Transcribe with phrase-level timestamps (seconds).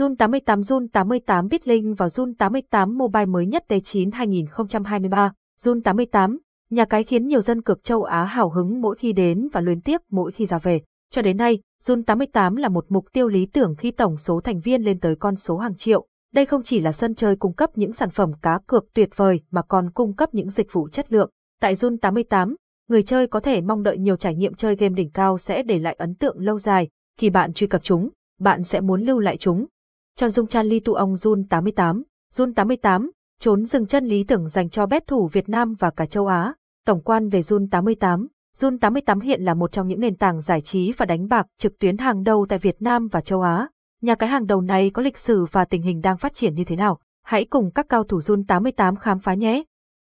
[0.00, 5.32] Zun 88 Zun 88 Bitlink vào Zun 88 Mobile mới nhất T9 2023.
[5.62, 6.38] Zun 88,
[6.70, 9.80] nhà cái khiến nhiều dân cực châu Á hào hứng mỗi khi đến và luyến
[9.80, 10.80] tiếp mỗi khi ra về.
[11.10, 14.60] Cho đến nay, Zun 88 là một mục tiêu lý tưởng khi tổng số thành
[14.60, 16.06] viên lên tới con số hàng triệu.
[16.34, 19.40] Đây không chỉ là sân chơi cung cấp những sản phẩm cá cược tuyệt vời
[19.50, 21.30] mà còn cung cấp những dịch vụ chất lượng.
[21.60, 22.56] Tại Zun 88,
[22.88, 25.78] người chơi có thể mong đợi nhiều trải nghiệm chơi game đỉnh cao sẽ để
[25.78, 26.88] lại ấn tượng lâu dài.
[27.18, 28.08] Khi bạn truy cập chúng,
[28.38, 29.66] bạn sẽ muốn lưu lại chúng.
[30.16, 32.02] Tròn dung chan ly tụ ông Jun 88,
[32.34, 36.06] Jun 88, trốn dừng chân lý tưởng dành cho bet thủ Việt Nam và cả
[36.06, 36.54] châu Á.
[36.86, 38.26] Tổng quan về Jun 88,
[38.56, 41.78] Jun 88 hiện là một trong những nền tảng giải trí và đánh bạc trực
[41.78, 43.68] tuyến hàng đầu tại Việt Nam và châu Á.
[44.02, 46.64] Nhà cái hàng đầu này có lịch sử và tình hình đang phát triển như
[46.64, 46.98] thế nào?
[47.24, 49.62] Hãy cùng các cao thủ Jun 88 khám phá nhé.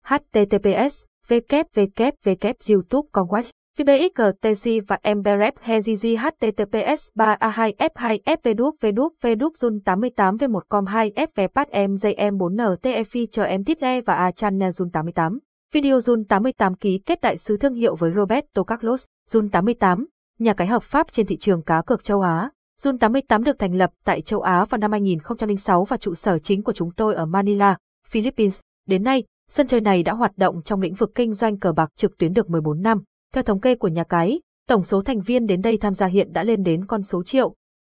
[0.04, 3.42] https www youtube.com
[3.78, 9.26] VBXTC và Emberep Heziji HTTPS 3 a 2 f 2 f đúc v đúc v
[9.38, 13.64] đúc Jun 88 v 1 com 2 f v pat MJM 4 NTFI chờ em
[13.64, 15.38] Title và A Channel Jun 88.
[15.72, 20.06] Video Jun 88 ký kết đại sứ thương hiệu với Roberto Carlos, Jun 88,
[20.38, 22.50] nhà cái hợp pháp trên thị trường cá cược châu Á.
[22.82, 26.62] Jun 88 được thành lập tại châu Á vào năm 2006 và trụ sở chính
[26.62, 27.76] của chúng tôi ở Manila,
[28.08, 28.60] Philippines.
[28.86, 31.88] Đến nay, sân chơi này đã hoạt động trong lĩnh vực kinh doanh cờ bạc
[31.96, 33.02] trực tuyến được 14 năm.
[33.32, 36.32] Theo thống kê của nhà cái, tổng số thành viên đến đây tham gia hiện
[36.32, 37.54] đã lên đến con số triệu.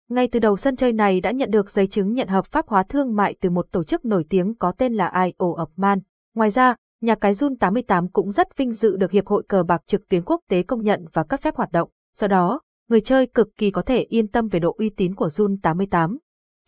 [0.10, 2.84] Ngay từ đầu sân chơi này đã nhận được giấy chứng nhận hợp pháp hóa
[2.84, 6.00] thương mại từ một tổ chức nổi tiếng có tên là IO of Man.
[6.36, 9.82] Ngoài ra, nhà cái Jun 88 cũng rất vinh dự được Hiệp hội cờ bạc
[9.86, 11.90] trực tuyến quốc tế công nhận và cấp phép hoạt động.
[12.18, 15.28] Do đó, người chơi cực kỳ có thể yên tâm về độ uy tín của
[15.28, 16.18] Jun 88.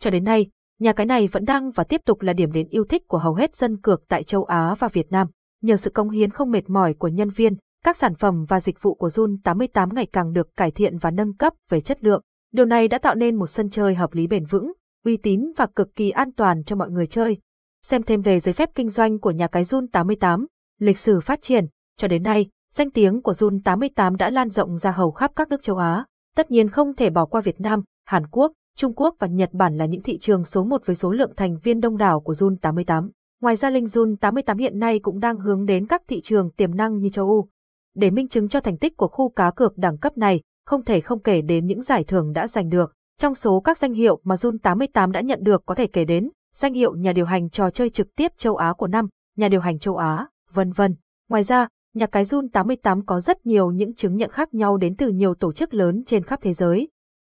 [0.00, 0.46] Cho đến nay,
[0.78, 3.34] nhà cái này vẫn đang và tiếp tục là điểm đến yêu thích của hầu
[3.34, 5.26] hết dân cược tại châu Á và Việt Nam.
[5.62, 8.82] Nhờ sự công hiến không mệt mỏi của nhân viên, các sản phẩm và dịch
[8.82, 12.22] vụ của Jun 88 ngày càng được cải thiện và nâng cấp về chất lượng.
[12.52, 14.72] Điều này đã tạo nên một sân chơi hợp lý bền vững,
[15.04, 17.38] uy tín và cực kỳ an toàn cho mọi người chơi.
[17.86, 20.46] Xem thêm về giấy phép kinh doanh của nhà cái Jun 88,
[20.78, 24.78] lịch sử phát triển, cho đến nay, danh tiếng của Jun 88 đã lan rộng
[24.78, 26.04] ra hầu khắp các nước châu Á.
[26.36, 29.76] Tất nhiên không thể bỏ qua Việt Nam, Hàn Quốc, Trung Quốc và Nhật Bản
[29.76, 32.56] là những thị trường số một với số lượng thành viên đông đảo của Jun
[32.56, 33.10] 88.
[33.40, 36.74] Ngoài ra Linh Jun 88 hiện nay cũng đang hướng đến các thị trường tiềm
[36.74, 37.48] năng như châu Âu,
[37.94, 41.00] để minh chứng cho thành tích của khu cá cược đẳng cấp này, không thể
[41.00, 42.92] không kể đến những giải thưởng đã giành được.
[43.18, 46.30] Trong số các danh hiệu mà Jun 88 đã nhận được có thể kể đến,
[46.54, 49.60] danh hiệu nhà điều hành trò chơi trực tiếp châu Á của năm, nhà điều
[49.60, 50.94] hành châu Á, vân vân.
[51.28, 54.96] Ngoài ra, nhà cái Jun 88 có rất nhiều những chứng nhận khác nhau đến
[54.96, 56.88] từ nhiều tổ chức lớn trên khắp thế giới.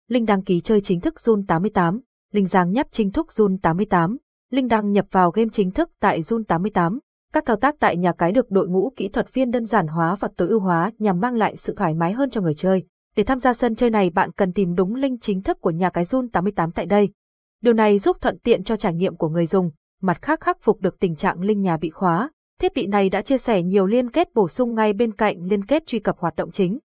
[0.08, 2.00] Linh đăng ký chơi chính thức Jun 88,
[2.32, 4.16] Linh giang nhấp chính thức Jun 88,
[4.50, 6.98] Linh đăng nhập vào game chính thức tại Jun 88.
[7.33, 10.16] Các thao tác tại nhà cái được đội ngũ kỹ thuật viên đơn giản hóa
[10.21, 12.83] và tối ưu hóa nhằm mang lại sự thoải mái hơn cho người chơi.
[13.16, 15.91] Để tham gia sân chơi này bạn cần tìm đúng link chính thức của nhà
[15.91, 17.09] cái Jun 88 tại đây.
[17.62, 20.81] Điều này giúp thuận tiện cho trải nghiệm của người dùng, mặt khác khắc phục
[20.81, 22.31] được tình trạng link nhà bị khóa.
[22.61, 25.65] Thiết bị này đã chia sẻ nhiều liên kết bổ sung ngay bên cạnh liên
[25.65, 26.78] kết truy cập hoạt động chính.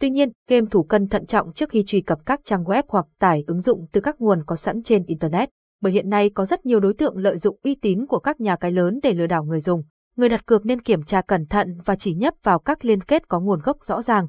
[0.00, 3.06] Tuy nhiên, game thủ cần thận trọng trước khi truy cập các trang web hoặc
[3.18, 5.48] tải ứng dụng từ các nguồn có sẵn trên Internet
[5.80, 8.56] bởi hiện nay có rất nhiều đối tượng lợi dụng uy tín của các nhà
[8.56, 9.82] cái lớn để lừa đảo người dùng.
[10.16, 13.28] Người đặt cược nên kiểm tra cẩn thận và chỉ nhấp vào các liên kết
[13.28, 14.26] có nguồn gốc rõ ràng.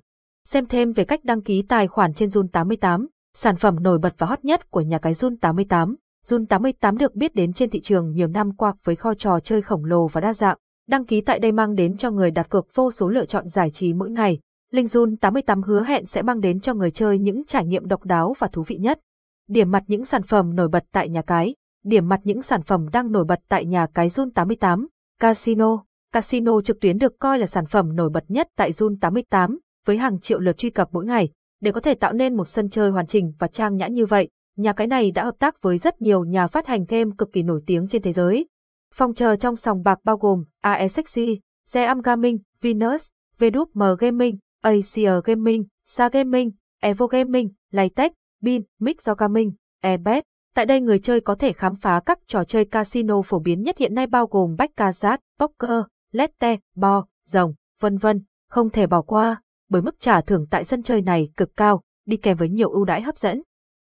[0.47, 4.13] Xem thêm về cách đăng ký tài khoản trên Zun 88, sản phẩm nổi bật
[4.17, 5.95] và hot nhất của nhà cái Zun 88.
[6.25, 9.61] Zun 88 được biết đến trên thị trường nhiều năm qua với kho trò chơi
[9.61, 10.57] khổng lồ và đa dạng.
[10.87, 13.71] Đăng ký tại đây mang đến cho người đặt cược vô số lựa chọn giải
[13.71, 14.39] trí mỗi ngày.
[14.71, 18.03] Linh Zun 88 hứa hẹn sẽ mang đến cho người chơi những trải nghiệm độc
[18.03, 18.99] đáo và thú vị nhất.
[19.47, 21.55] Điểm mặt những sản phẩm nổi bật tại nhà cái.
[21.83, 24.87] Điểm mặt những sản phẩm đang nổi bật tại nhà cái Jun 88.
[25.19, 25.83] Casino.
[26.13, 29.97] Casino trực tuyến được coi là sản phẩm nổi bật nhất tại Jun 88, với
[29.97, 31.29] hàng triệu lượt truy cập mỗi ngày.
[31.61, 34.29] Để có thể tạo nên một sân chơi hoàn chỉnh và trang nhã như vậy,
[34.57, 37.43] nhà cái này đã hợp tác với rất nhiều nhà phát hành game cực kỳ
[37.43, 38.47] nổi tiếng trên thế giới.
[38.93, 41.39] Phòng chờ trong sòng bạc bao gồm AESXI,
[41.71, 43.07] Zeam Gaming, Venus,
[43.39, 50.23] VWM Gaming, Asia Gaming, Sa Gaming, Evo Gaming, Lightech, Bin, Mix, Do Gaming, Ebet.
[50.55, 53.77] Tại đây người chơi có thể khám phá các trò chơi casino phổ biến nhất
[53.77, 59.41] hiện nay bao gồm baccarat, poker, lette, bo, rồng, vân vân, không thể bỏ qua,
[59.69, 62.85] bởi mức trả thưởng tại sân chơi này cực cao, đi kèm với nhiều ưu
[62.85, 63.41] đãi hấp dẫn.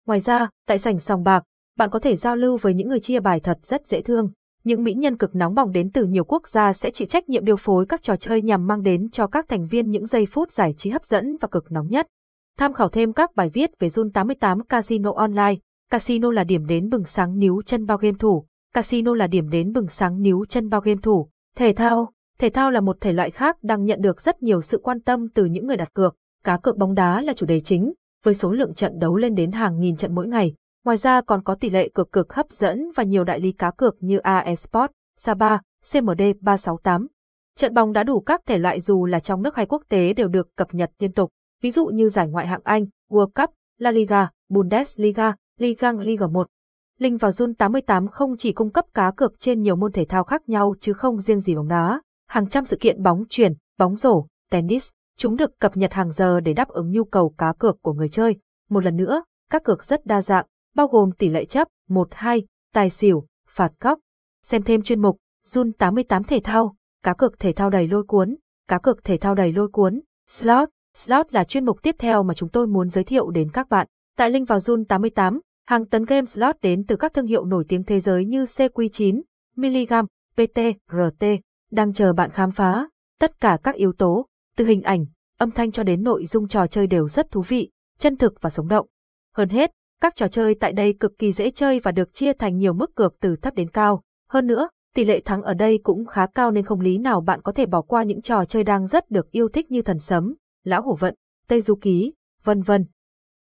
[0.05, 1.43] Ngoài ra, tại sảnh sòng bạc,
[1.77, 4.31] bạn có thể giao lưu với những người chia bài thật rất dễ thương.
[4.63, 7.45] Những mỹ nhân cực nóng bỏng đến từ nhiều quốc gia sẽ chịu trách nhiệm
[7.45, 10.51] điều phối các trò chơi nhằm mang đến cho các thành viên những giây phút
[10.51, 12.07] giải trí hấp dẫn và cực nóng nhất.
[12.59, 15.55] Tham khảo thêm các bài viết về Jun 88 Casino Online,
[15.91, 18.45] Casino là điểm đến bừng sáng níu chân bao game thủ.
[18.73, 21.29] Casino là điểm đến bừng sáng níu chân bao game thủ.
[21.55, 22.11] Thể thao.
[22.39, 25.29] Thể thao là một thể loại khác đang nhận được rất nhiều sự quan tâm
[25.29, 26.15] từ những người đặt cược.
[26.43, 29.51] Cá cược bóng đá là chủ đề chính, với số lượng trận đấu lên đến
[29.51, 30.53] hàng nghìn trận mỗi ngày.
[30.85, 33.71] Ngoài ra còn có tỷ lệ cược cực hấp dẫn và nhiều đại lý cá
[33.71, 35.61] cược như Aesport, Saba,
[35.93, 37.07] CMD 368.
[37.57, 40.27] Trận bóng đã đủ các thể loại dù là trong nước hay quốc tế đều
[40.27, 41.29] được cập nhật liên tục,
[41.61, 46.47] ví dụ như giải ngoại hạng Anh, World Cup, La Liga, Bundesliga, Liga Liga 1.
[46.97, 50.23] Link vào Zun 88 không chỉ cung cấp cá cược trên nhiều môn thể thao
[50.23, 53.95] khác nhau chứ không riêng gì bóng đá, hàng trăm sự kiện bóng chuyển, bóng
[53.95, 57.81] rổ, tennis, chúng được cập nhật hàng giờ để đáp ứng nhu cầu cá cược
[57.81, 58.35] của người chơi.
[58.69, 60.45] Một lần nữa, các cược rất đa dạng,
[60.75, 62.41] bao gồm tỷ lệ chấp, 1-2,
[62.73, 63.99] tài xỉu, phạt góc.
[64.43, 68.35] Xem thêm chuyên mục, Zun 88 thể thao, cá cược thể thao đầy lôi cuốn,
[68.67, 70.69] cá cược thể thao đầy lôi cuốn, slot,
[70.99, 73.87] slot là chuyên mục tiếp theo mà chúng tôi muốn giới thiệu đến các bạn.
[74.17, 77.65] Tại link vào Zone 88, hàng tấn game slot đến từ các thương hiệu nổi
[77.67, 79.21] tiếng thế giới như CQ9,
[79.55, 80.59] Milligram, PT,
[80.91, 81.25] RT,
[81.71, 82.89] đang chờ bạn khám phá.
[83.19, 84.25] Tất cả các yếu tố,
[84.55, 85.05] từ hình ảnh,
[85.37, 87.69] âm thanh cho đến nội dung trò chơi đều rất thú vị,
[87.99, 88.87] chân thực và sống động.
[89.35, 92.57] Hơn hết, các trò chơi tại đây cực kỳ dễ chơi và được chia thành
[92.57, 94.01] nhiều mức cược từ thấp đến cao.
[94.29, 97.41] Hơn nữa, tỷ lệ thắng ở đây cũng khá cao nên không lý nào bạn
[97.41, 100.35] có thể bỏ qua những trò chơi đang rất được yêu thích như thần sấm,
[100.69, 101.15] lão hổ vận,
[101.47, 102.13] tây du ký,
[102.43, 102.85] vân vân.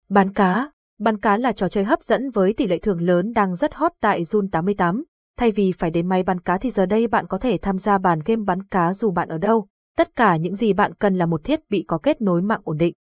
[0.09, 3.55] Bán cá Bắn cá là trò chơi hấp dẫn với tỷ lệ thưởng lớn đang
[3.55, 5.03] rất hot tại Zun 88.
[5.37, 7.97] Thay vì phải đến máy bắn cá thì giờ đây bạn có thể tham gia
[7.97, 9.67] bàn game bắn cá dù bạn ở đâu.
[9.97, 12.77] Tất cả những gì bạn cần là một thiết bị có kết nối mạng ổn
[12.77, 12.93] định.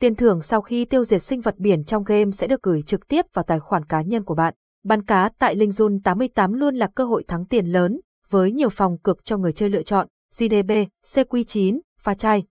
[0.00, 3.08] Tiền thưởng sau khi tiêu diệt sinh vật biển trong game sẽ được gửi trực
[3.08, 4.54] tiếp vào tài khoản cá nhân của bạn.
[4.84, 8.00] Bắn cá tại Linh Zun 88 luôn là cơ hội thắng tiền lớn,
[8.30, 10.70] với nhiều phòng cược cho người chơi lựa chọn, GDB,
[11.06, 12.44] CQ9, pha chai.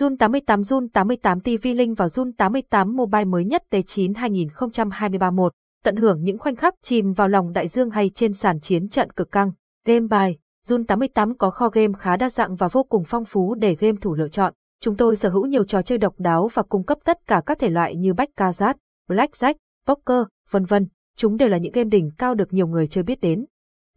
[0.00, 5.52] Zune 88 Zune 88 TV Link vào Zune 88 Mobile mới nhất T9 2023 1,
[5.84, 9.10] tận hưởng những khoảnh khắc chìm vào lòng đại dương hay trên sàn chiến trận
[9.10, 9.52] cực căng.
[9.86, 13.54] Game bài Zune 88 có kho game khá đa dạng và vô cùng phong phú
[13.54, 14.52] để game thủ lựa chọn.
[14.80, 17.58] Chúng tôi sở hữu nhiều trò chơi độc đáo và cung cấp tất cả các
[17.58, 18.62] thể loại như Backcard,
[19.08, 19.54] Blackjack,
[19.86, 20.88] Poker, vân vân.
[21.16, 23.44] Chúng đều là những game đỉnh cao được nhiều người chơi biết đến.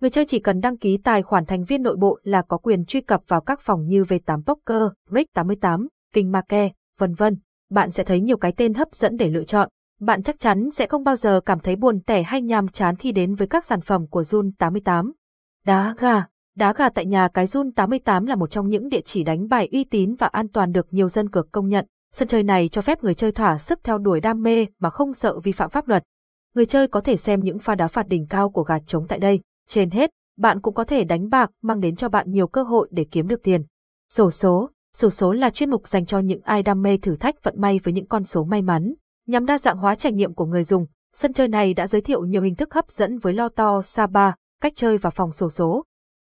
[0.01, 2.85] Người chơi chỉ cần đăng ký tài khoản thành viên nội bộ là có quyền
[2.85, 7.37] truy cập vào các phòng như V8 Poker, Rick 88, King Make, vân vân.
[7.69, 9.69] Bạn sẽ thấy nhiều cái tên hấp dẫn để lựa chọn.
[9.99, 13.11] Bạn chắc chắn sẽ không bao giờ cảm thấy buồn tẻ hay nhàm chán khi
[13.11, 15.13] đến với các sản phẩm của Jun 88.
[15.65, 16.25] Đá gà
[16.55, 19.69] Đá gà tại nhà cái Jun 88 là một trong những địa chỉ đánh bài
[19.71, 21.85] uy tín và an toàn được nhiều dân cược công nhận.
[22.13, 25.13] Sân chơi này cho phép người chơi thỏa sức theo đuổi đam mê mà không
[25.13, 26.03] sợ vi phạm pháp luật.
[26.55, 29.19] Người chơi có thể xem những pha đá phạt đỉnh cao của gà trống tại
[29.19, 29.39] đây.
[29.69, 32.87] Trên hết, bạn cũng có thể đánh bạc mang đến cho bạn nhiều cơ hội
[32.91, 33.65] để kiếm được tiền.
[34.13, 37.43] Sổ số Sổ số là chuyên mục dành cho những ai đam mê thử thách
[37.43, 38.93] vận may với những con số may mắn.
[39.27, 42.25] Nhằm đa dạng hóa trải nghiệm của người dùng, sân chơi này đã giới thiệu
[42.25, 45.49] nhiều hình thức hấp dẫn với lo to, sa ba, cách chơi và phòng sổ
[45.49, 45.83] số.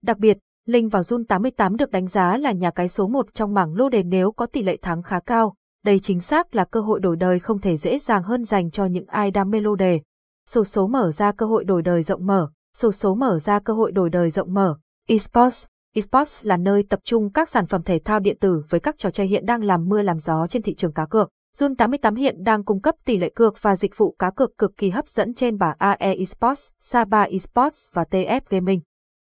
[0.03, 3.53] Đặc biệt, Linh vào Jun 88 được đánh giá là nhà cái số 1 trong
[3.53, 5.55] mảng lô đề nếu có tỷ lệ thắng khá cao.
[5.85, 8.85] Đây chính xác là cơ hội đổi đời không thể dễ dàng hơn dành cho
[8.85, 10.01] những ai đam mê lô đề.
[10.49, 13.73] Sổ số mở ra cơ hội đổi đời rộng mở, sổ số mở ra cơ
[13.73, 14.77] hội đổi đời rộng mở.
[15.07, 18.97] Esports Esports là nơi tập trung các sản phẩm thể thao điện tử với các
[18.97, 21.29] trò chơi hiện đang làm mưa làm gió trên thị trường cá cược.
[21.57, 24.77] Zun 88 hiện đang cung cấp tỷ lệ cược và dịch vụ cá cược cực
[24.77, 28.81] kỳ hấp dẫn trên bảng AE Esports, Saba Esports và TF Gaming.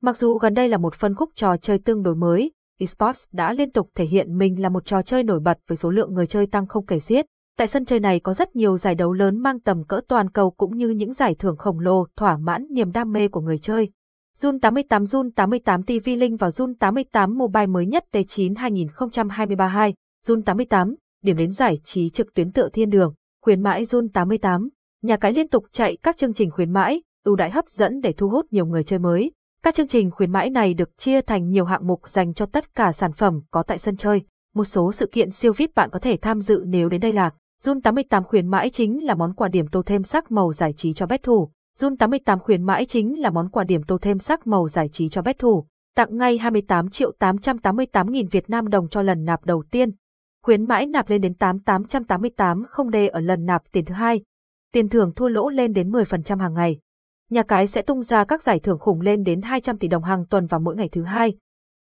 [0.02, 3.52] Mặc dù gần đây là một phân khúc trò chơi tương đối mới, Esports đã
[3.52, 6.26] liên tục thể hiện mình là một trò chơi nổi bật với số lượng người
[6.26, 7.26] chơi tăng không kể xiết.
[7.58, 10.50] Tại sân chơi này có rất nhiều giải đấu lớn mang tầm cỡ toàn cầu
[10.50, 13.90] cũng như những giải thưởng khổng lồ thỏa mãn niềm đam mê của người chơi.
[14.38, 19.94] Zun 88 Zun 88 TV Link vào Zun 88 Mobile mới nhất T9 2023 2,
[20.26, 24.68] Zun 88, điểm đến giải trí trực tuyến tựa thiên đường, khuyến mãi Zun 88,
[25.02, 28.12] nhà cái liên tục chạy các chương trình khuyến mãi, ưu đãi hấp dẫn để
[28.12, 29.32] thu hút nhiều người chơi mới.
[29.62, 32.74] Các chương trình khuyến mãi này được chia thành nhiều hạng mục dành cho tất
[32.74, 34.22] cả sản phẩm có tại sân chơi.
[34.54, 37.30] Một số sự kiện siêu VIP bạn có thể tham dự nếu đến đây là
[37.66, 40.92] Zun 88 khuyến mãi chính là món quà điểm tô thêm sắc màu giải trí
[40.92, 41.50] cho bet thủ.
[41.78, 45.08] Jun 88 khuyến mãi chính là món quà điểm tô thêm sắc màu giải trí
[45.08, 49.44] cho bet thủ, tặng ngay 28 triệu 888 nghìn Việt Nam đồng cho lần nạp
[49.44, 49.90] đầu tiên.
[50.42, 54.20] Khuyến mãi nạp lên đến 8888 không đề ở lần nạp tiền thứ hai.
[54.72, 56.78] Tiền thưởng thua lỗ lên đến 10% hàng ngày.
[57.30, 60.26] Nhà cái sẽ tung ra các giải thưởng khủng lên đến 200 tỷ đồng hàng
[60.26, 61.34] tuần vào mỗi ngày thứ hai.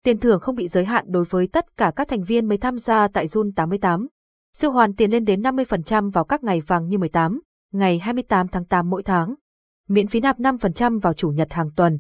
[0.04, 2.78] Tiền thưởng không bị giới hạn đối với tất cả các thành viên mới tham
[2.78, 4.08] gia tại Jun 88.
[4.58, 7.42] Siêu hoàn tiền lên đến 50% vào các ngày vàng như 18,
[7.72, 9.36] ngày 28 tháng 8 mỗi tháng
[9.90, 12.00] miễn phí nạp 5% vào chủ nhật hàng tuần,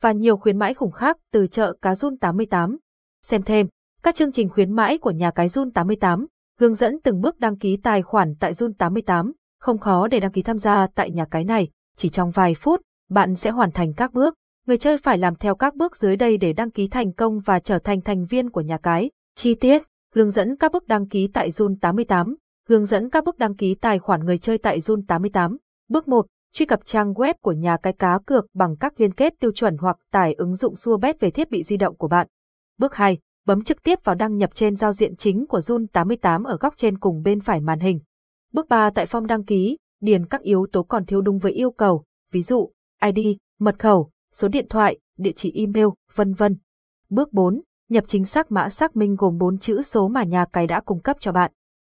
[0.00, 2.78] và nhiều khuyến mãi khủng khác từ chợ cá run 88.
[3.22, 3.66] Xem thêm,
[4.02, 6.26] các chương trình khuyến mãi của nhà cái run 88,
[6.60, 10.32] hướng dẫn từng bước đăng ký tài khoản tại run 88, không khó để đăng
[10.32, 12.80] ký tham gia tại nhà cái này, chỉ trong vài phút,
[13.10, 14.34] bạn sẽ hoàn thành các bước.
[14.66, 17.60] Người chơi phải làm theo các bước dưới đây để đăng ký thành công và
[17.60, 19.10] trở thành thành viên của nhà cái.
[19.36, 19.82] Chi tiết,
[20.14, 22.36] hướng dẫn các bước đăng ký tại Zun 88,
[22.68, 25.56] hướng dẫn các bước đăng ký tài khoản người chơi tại Zun 88.
[25.88, 29.34] Bước 1, truy cập trang web của nhà cái cá cược bằng các liên kết
[29.40, 32.26] tiêu chuẩn hoặc tải ứng dụng Suabet về thiết bị di động của bạn.
[32.78, 33.18] Bước 2.
[33.46, 36.76] Bấm trực tiếp vào đăng nhập trên giao diện chính của Zun 88 ở góc
[36.76, 38.00] trên cùng bên phải màn hình.
[38.52, 38.90] Bước 3.
[38.90, 42.42] Tại form đăng ký, điền các yếu tố còn thiếu đúng với yêu cầu, ví
[42.42, 42.70] dụ
[43.02, 43.26] ID,
[43.58, 46.56] mật khẩu, số điện thoại, địa chỉ email, vân vân.
[47.08, 47.62] Bước 4.
[47.92, 51.00] Nhập chính xác mã xác minh gồm 4 chữ số mà nhà cái đã cung
[51.00, 51.52] cấp cho bạn.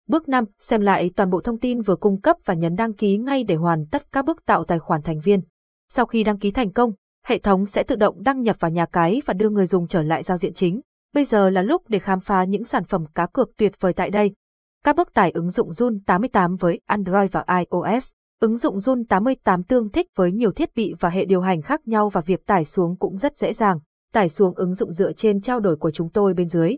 [0.09, 0.45] Bước 5.
[0.59, 3.55] Xem lại toàn bộ thông tin vừa cung cấp và nhấn đăng ký ngay để
[3.55, 5.41] hoàn tất các bước tạo tài khoản thành viên.
[5.89, 6.93] Sau khi đăng ký thành công,
[7.25, 10.03] hệ thống sẽ tự động đăng nhập vào nhà cái và đưa người dùng trở
[10.03, 10.81] lại giao diện chính.
[11.15, 14.11] Bây giờ là lúc để khám phá những sản phẩm cá cược tuyệt vời tại
[14.11, 14.35] đây.
[14.85, 18.11] Các bước tải ứng dụng Zun 88 với Android và iOS.
[18.41, 21.89] Ứng dụng Zun 88 tương thích với nhiều thiết bị và hệ điều hành khác
[21.89, 23.79] nhau và việc tải xuống cũng rất dễ dàng.
[24.13, 26.77] Tải xuống ứng dụng dựa trên trao đổi của chúng tôi bên dưới.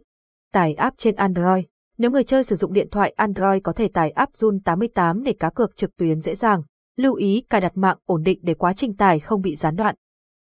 [0.52, 1.64] Tải app trên Android.
[1.98, 5.32] Nếu người chơi sử dụng điện thoại Android có thể tải app Zun 88 để
[5.32, 6.62] cá cược trực tuyến dễ dàng.
[6.96, 9.94] Lưu ý cài đặt mạng ổn định để quá trình tải không bị gián đoạn.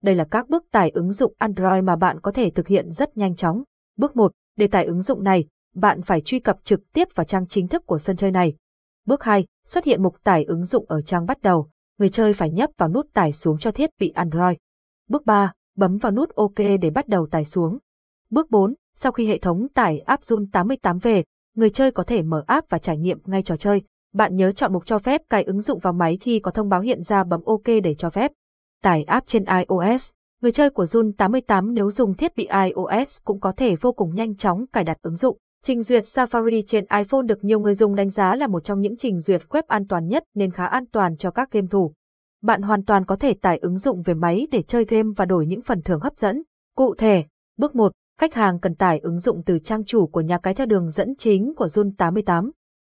[0.02, 3.16] Đây là các bước tải ứng dụng Android mà bạn có thể thực hiện rất
[3.16, 3.62] nhanh chóng.
[3.96, 4.32] Bước 1.
[4.56, 7.86] Để tải ứng dụng này, bạn phải truy cập trực tiếp vào trang chính thức
[7.86, 8.54] của sân chơi này.
[9.06, 9.46] Bước 2.
[9.66, 11.68] Xuất hiện mục tải ứng dụng ở trang bắt đầu.
[11.98, 14.56] Người chơi phải nhấp vào nút tải xuống cho thiết bị Android.
[15.08, 15.52] Bước 3.
[15.76, 17.78] Bấm vào nút OK để bắt đầu tải xuống.
[18.30, 18.74] Bước 4.
[18.94, 22.70] Sau khi hệ thống tải app Zun 88 về, người chơi có thể mở app
[22.70, 23.82] và trải nghiệm ngay trò chơi.
[24.14, 26.80] Bạn nhớ chọn mục cho phép cài ứng dụng vào máy khi có thông báo
[26.80, 28.32] hiện ra bấm OK để cho phép.
[28.82, 30.10] Tải app trên iOS.
[30.42, 34.14] Người chơi của Zun 88 nếu dùng thiết bị iOS cũng có thể vô cùng
[34.14, 35.38] nhanh chóng cài đặt ứng dụng.
[35.64, 38.96] Trình duyệt Safari trên iPhone được nhiều người dùng đánh giá là một trong những
[38.96, 41.92] trình duyệt web an toàn nhất nên khá an toàn cho các game thủ.
[42.42, 45.46] Bạn hoàn toàn có thể tải ứng dụng về máy để chơi game và đổi
[45.46, 46.42] những phần thưởng hấp dẫn.
[46.76, 47.24] Cụ thể,
[47.58, 50.66] bước 1, khách hàng cần tải ứng dụng từ trang chủ của nhà cái theo
[50.66, 52.50] đường dẫn chính của Zun 88.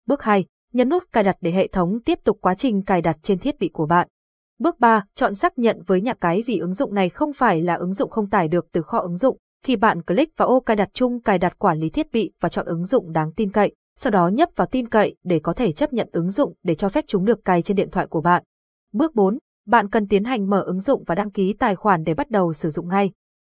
[0.08, 3.18] Bước 2, nhấn nút cài đặt để hệ thống tiếp tục quá trình cài đặt
[3.22, 4.08] trên thiết bị của bạn.
[4.60, 7.76] Bước 3, chọn xác nhận với nhà cái vì ứng dụng này không phải là
[7.76, 9.38] ứng dụng không tải được từ kho ứng dụng.
[9.66, 12.50] Khi bạn click vào ô cài đặt chung cài đặt quản lý thiết bị và
[12.50, 15.72] chọn ứng dụng đáng tin cậy, sau đó nhấp vào tin cậy để có thể
[15.72, 18.44] chấp nhận ứng dụng để cho phép chúng được cài trên điện thoại của bạn.
[18.94, 22.14] Bước 4, bạn cần tiến hành mở ứng dụng và đăng ký tài khoản để
[22.14, 23.12] bắt đầu sử dụng ngay.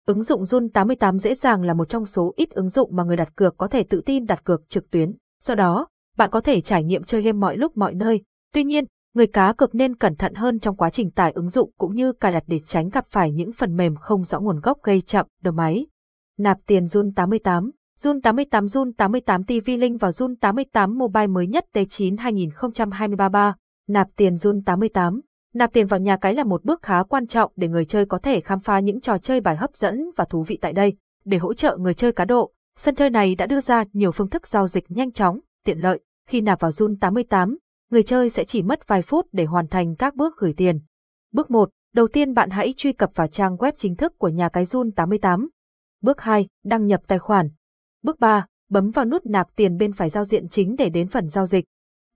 [0.06, 3.16] Ứng dụng Zun 88 dễ dàng là một trong số ít ứng dụng mà người
[3.16, 5.14] đặt cược có thể tự tin đặt cược trực tuyến.
[5.40, 8.22] Sau đó, bạn có thể trải nghiệm chơi game mọi lúc mọi nơi.
[8.52, 8.84] Tuy nhiên,
[9.14, 12.12] người cá cược nên cẩn thận hơn trong quá trình tải ứng dụng cũng như
[12.12, 15.26] cài đặt để tránh gặp phải những phần mềm không rõ nguồn gốc gây chậm
[15.42, 15.86] đầu máy.
[16.38, 17.70] Nạp tiền Zun 88
[18.00, 23.54] Zun 88 Zun 88 TV Link vào Zun 88 Mobile mới nhất T9 2023
[23.92, 25.20] Nạp tiền run 88
[25.54, 28.18] Nạp tiền vào nhà cái là một bước khá quan trọng để người chơi có
[28.18, 30.96] thể khám phá những trò chơi bài hấp dẫn và thú vị tại đây.
[31.24, 34.28] Để hỗ trợ người chơi cá độ, sân chơi này đã đưa ra nhiều phương
[34.28, 36.00] thức giao dịch nhanh chóng, tiện lợi.
[36.28, 37.58] Khi nạp vào run 88,
[37.90, 40.80] người chơi sẽ chỉ mất vài phút để hoàn thành các bước gửi tiền.
[41.32, 41.70] Bước 1.
[41.94, 44.90] Đầu tiên bạn hãy truy cập vào trang web chính thức của nhà cái run
[44.90, 45.48] 88.
[46.02, 46.48] Bước 2.
[46.64, 47.50] Đăng nhập tài khoản.
[48.02, 48.46] Bước 3.
[48.70, 51.64] Bấm vào nút nạp tiền bên phải giao diện chính để đến phần giao dịch.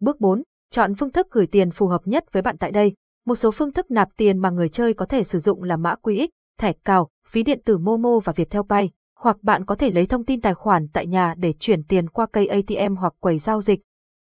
[0.00, 0.42] Bước 4.
[0.70, 2.94] Chọn phương thức gửi tiền phù hợp nhất với bạn tại đây.
[3.26, 5.94] Một số phương thức nạp tiền mà người chơi có thể sử dụng là mã
[6.02, 10.06] QX, thẻ cào, phí điện tử Momo và Viettel Pay, hoặc bạn có thể lấy
[10.06, 13.62] thông tin tài khoản tại nhà để chuyển tiền qua cây ATM hoặc quầy giao
[13.62, 13.80] dịch.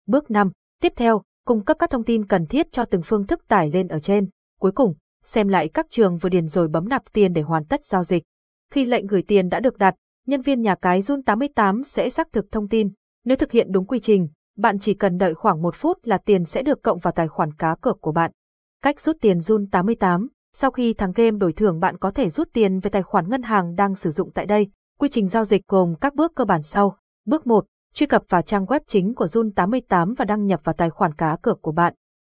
[0.07, 0.51] Bước 5.
[0.81, 3.87] Tiếp theo, cung cấp các thông tin cần thiết cho từng phương thức tải lên
[3.87, 4.29] ở trên.
[4.59, 7.85] Cuối cùng, xem lại các trường vừa điền rồi bấm nạp tiền để hoàn tất
[7.85, 8.23] giao dịch.
[8.71, 9.95] Khi lệnh gửi tiền đã được đặt,
[10.27, 12.89] nhân viên nhà cái Jun 88 sẽ xác thực thông tin.
[13.25, 16.45] Nếu thực hiện đúng quy trình, bạn chỉ cần đợi khoảng một phút là tiền
[16.45, 18.31] sẽ được cộng vào tài khoản cá cược của bạn.
[18.81, 22.49] Cách rút tiền Jun 88 Sau khi thắng game đổi thưởng bạn có thể rút
[22.53, 24.67] tiền về tài khoản ngân hàng đang sử dụng tại đây.
[24.99, 26.97] Quy trình giao dịch gồm các bước cơ bản sau.
[27.25, 27.65] Bước 1.
[27.93, 31.13] Truy cập vào trang web chính của Jun 88 và đăng nhập vào tài khoản
[31.13, 31.93] cá cược của bạn.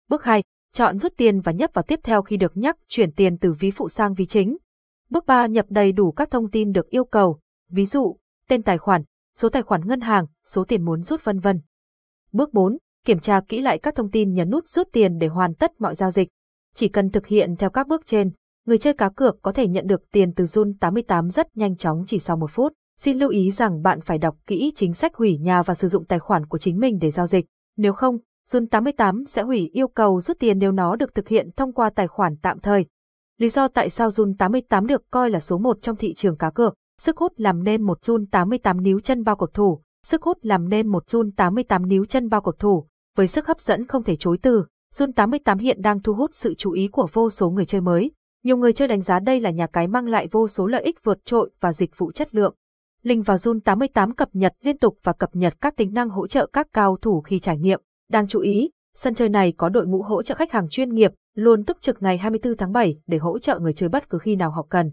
[0.10, 0.44] Bước 2.
[0.74, 3.72] Chọn rút tiền và nhấp vào tiếp theo khi được nhắc chuyển tiền từ ví
[3.72, 4.58] phụ sang ví chính.
[5.10, 5.48] Bước 3.
[5.48, 8.18] Nhập đầy đủ các thông tin được yêu cầu, ví dụ,
[8.50, 9.04] tên tài khoản,
[9.36, 11.62] số tài khoản ngân hàng, số tiền muốn rút vân vân.
[12.38, 12.78] Bước 4.
[13.06, 15.96] Kiểm tra kỹ lại các thông tin nhấn nút rút tiền để hoàn tất mọi
[15.96, 16.30] giao dịch.
[16.76, 18.32] Chỉ cần thực hiện theo các bước trên,
[18.66, 22.04] người chơi cá cược có thể nhận được tiền từ Jun 88 rất nhanh chóng
[22.08, 22.74] chỉ sau một phút.
[23.00, 26.06] Xin lưu ý rằng bạn phải đọc kỹ chính sách hủy nhà và sử dụng
[26.06, 27.46] tài khoản của chính mình để giao dịch.
[27.78, 28.18] Nếu không,
[28.52, 31.90] Jun 88 sẽ hủy yêu cầu rút tiền nếu nó được thực hiện thông qua
[31.90, 32.86] tài khoản tạm thời.
[33.38, 36.50] Lý do tại sao Jun 88 được coi là số 1 trong thị trường cá
[36.50, 40.38] cược, sức hút làm nên một Jun 88 níu chân bao cầu thủ, sức hút
[40.42, 44.04] làm nên một Jun 88 níu chân bao cầu thủ, với sức hấp dẫn không
[44.04, 44.66] thể chối từ.
[44.96, 48.12] Jun 88 hiện đang thu hút sự chú ý của vô số người chơi mới.
[48.44, 51.04] Nhiều người chơi đánh giá đây là nhà cái mang lại vô số lợi ích
[51.04, 52.56] vượt trội và dịch vụ chất lượng.
[53.04, 56.28] Linh vào Jun 88 cập nhật liên tục và cập nhật các tính năng hỗ
[56.28, 57.82] trợ các cao thủ khi trải nghiệm.
[58.12, 61.12] Đang chú ý, sân chơi này có đội ngũ hỗ trợ khách hàng chuyên nghiệp,
[61.36, 64.36] luôn túc trực ngày 24 tháng 7 để hỗ trợ người chơi bất cứ khi
[64.36, 64.92] nào họ cần.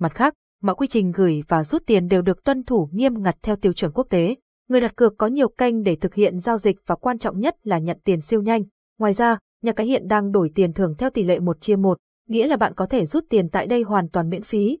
[0.00, 3.36] Mặt khác, mọi quy trình gửi và rút tiền đều được tuân thủ nghiêm ngặt
[3.42, 4.36] theo tiêu chuẩn quốc tế.
[4.68, 7.56] Người đặt cược có nhiều kênh để thực hiện giao dịch và quan trọng nhất
[7.64, 8.62] là nhận tiền siêu nhanh.
[8.98, 11.98] Ngoài ra, nhà cái hiện đang đổi tiền thưởng theo tỷ lệ 1 chia 1,
[12.28, 14.78] nghĩa là bạn có thể rút tiền tại đây hoàn toàn miễn phí.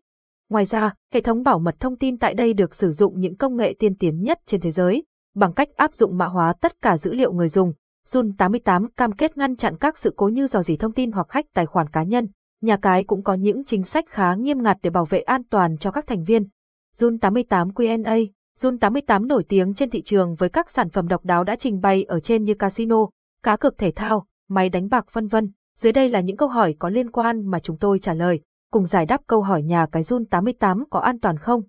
[0.50, 3.56] Ngoài ra, hệ thống bảo mật thông tin tại đây được sử dụng những công
[3.56, 6.96] nghệ tiên tiến nhất trên thế giới, bằng cách áp dụng mã hóa tất cả
[6.96, 7.72] dữ liệu người dùng.
[8.08, 11.26] Jun 88 cam kết ngăn chặn các sự cố như dò dỉ thông tin hoặc
[11.30, 12.28] hack tài khoản cá nhân.
[12.60, 15.78] Nhà cái cũng có những chính sách khá nghiêm ngặt để bảo vệ an toàn
[15.78, 16.48] cho các thành viên.
[16.96, 18.16] Jun 88 Q&A
[18.62, 21.80] Jun 88 nổi tiếng trên thị trường với các sản phẩm độc đáo đã trình
[21.80, 22.96] bày ở trên như casino,
[23.42, 25.50] cá cược thể thao, máy đánh bạc vân vân.
[25.78, 28.40] Dưới đây là những câu hỏi có liên quan mà chúng tôi trả lời,
[28.72, 31.62] cùng giải đáp câu hỏi nhà cái Jun 88 có an toàn không?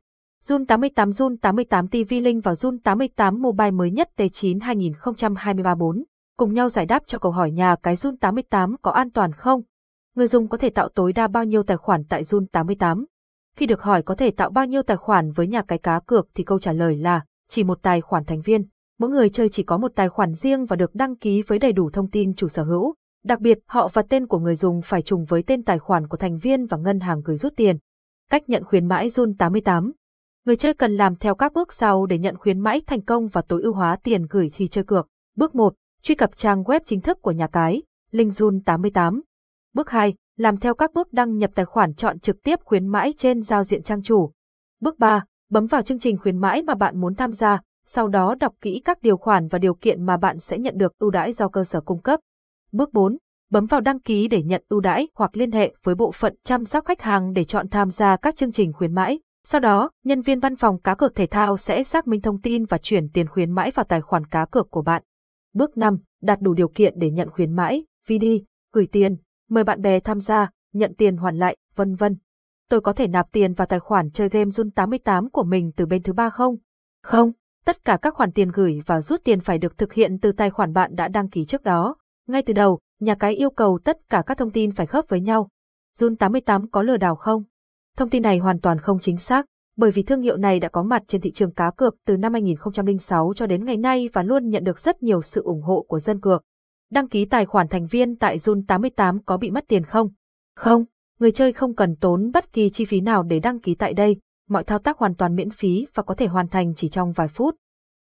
[0.46, 6.04] Jun 88 Jun 88 TV link vào Jun 88 mobile mới nhất T9 2023 4.
[6.38, 9.62] Cùng nhau giải đáp cho câu hỏi nhà cái Jun 88 có an toàn không?
[10.16, 13.06] Người dùng có thể tạo tối đa bao nhiêu tài khoản tại Jun 88?
[13.58, 16.28] Khi được hỏi có thể tạo bao nhiêu tài khoản với nhà cái cá cược
[16.36, 18.66] thì câu trả lời là chỉ một tài khoản thành viên.
[19.00, 21.72] Mỗi người chơi chỉ có một tài khoản riêng và được đăng ký với đầy
[21.72, 22.94] đủ thông tin chủ sở hữu.
[23.24, 26.18] Đặc biệt, họ và tên của người dùng phải trùng với tên tài khoản của
[26.18, 27.78] thành viên và ngân hàng gửi rút tiền.
[28.30, 29.92] Cách nhận khuyến mãi Jun 88
[30.46, 33.42] Người chơi cần làm theo các bước sau để nhận khuyến mãi thành công và
[33.42, 35.08] tối ưu hóa tiền gửi khi chơi cược.
[35.36, 35.74] Bước 1.
[36.02, 39.22] Truy cập trang web chính thức của nhà cái, link Jun 88.
[39.74, 40.14] Bước 2.
[40.38, 43.64] Làm theo các bước đăng nhập tài khoản chọn trực tiếp khuyến mãi trên giao
[43.64, 44.32] diện trang chủ.
[44.82, 45.26] Bước 3.
[45.50, 48.82] Bấm vào chương trình khuyến mãi mà bạn muốn tham gia, sau đó đọc kỹ
[48.86, 51.64] các điều khoản và điều kiện mà bạn sẽ nhận được ưu đãi do cơ
[51.64, 52.20] sở cung cấp.
[52.72, 53.18] Bước 4.
[53.52, 56.66] Bấm vào đăng ký để nhận ưu đãi hoặc liên hệ với bộ phận chăm
[56.66, 59.20] sóc khách hàng để chọn tham gia các chương trình khuyến mãi.
[59.44, 62.66] Sau đó, nhân viên văn phòng cá cược thể thao sẽ xác minh thông tin
[62.66, 65.04] và chuyển tiền khuyến mãi vào tài khoản cá cược của bạn.
[65.54, 65.98] Bước 5.
[66.22, 68.26] Đạt đủ điều kiện để nhận khuyến mãi, VD,
[68.74, 69.18] gửi tiền,
[69.50, 72.18] mời bạn bè tham gia, nhận tiền hoàn lại, vân vân.
[72.70, 75.86] Tôi có thể nạp tiền vào tài khoản chơi game Jun 88 của mình từ
[75.86, 76.56] bên thứ ba không?
[77.04, 77.32] Không,
[77.66, 80.50] tất cả các khoản tiền gửi và rút tiền phải được thực hiện từ tài
[80.50, 81.96] khoản bạn đã đăng ký trước đó.
[82.28, 85.22] Ngay từ đầu, nhà cái yêu cầu tất cả các thông tin phải khớp với
[85.22, 85.50] nhau.
[86.00, 87.44] Jun 88 có lừa đảo không?
[87.98, 89.46] Thông tin này hoàn toàn không chính xác,
[89.78, 92.34] bởi vì thương hiệu này đã có mặt trên thị trường cá cược từ năm
[92.34, 96.00] 2006 cho đến ngày nay và luôn nhận được rất nhiều sự ủng hộ của
[96.00, 96.44] dân cược.
[96.94, 100.10] Đăng ký tài khoản thành viên tại Jun 88 có bị mất tiền không?
[100.56, 100.86] Không,
[101.20, 104.18] người chơi không cần tốn bất kỳ chi phí nào để đăng ký tại đây,
[104.50, 107.28] mọi thao tác hoàn toàn miễn phí và có thể hoàn thành chỉ trong vài
[107.28, 107.56] phút.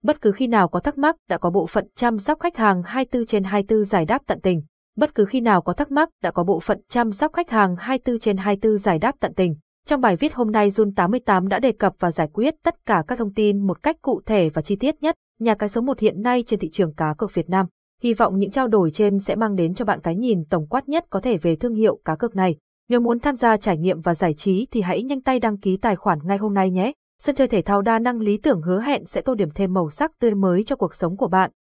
[0.04, 2.84] Bất cứ khi nào có thắc mắc đã có bộ phận chăm sóc khách hàng
[2.86, 4.62] 24 trên 24 giải đáp tận tình.
[4.98, 7.76] Bất cứ khi nào có thắc mắc đã có bộ phận chăm sóc khách hàng
[7.80, 9.56] 24 trên 24 giải đáp tận tình.
[9.88, 13.04] Trong bài viết hôm nay Jun 88 đã đề cập và giải quyết tất cả
[13.08, 16.00] các thông tin một cách cụ thể và chi tiết nhất, nhà cái số 1
[16.00, 17.66] hiện nay trên thị trường cá cược Việt Nam.
[18.04, 20.90] Hy vọng những trao đổi trên sẽ mang đến cho bạn cái nhìn tổng quát
[20.90, 22.56] nhất có thể về thương hiệu cá cược này.
[22.90, 25.78] Nếu muốn tham gia trải nghiệm và giải trí thì hãy nhanh tay đăng ký
[25.78, 26.92] tài khoản ngay hôm nay nhé.
[27.22, 29.90] Sân chơi thể thao đa năng lý tưởng hứa hẹn sẽ tô điểm thêm màu
[29.90, 31.52] sắc tươi mới cho cuộc sống của bạn.